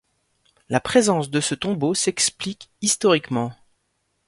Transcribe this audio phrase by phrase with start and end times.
[0.67, 3.53] La présence de ce tombeau s'explique historiquement.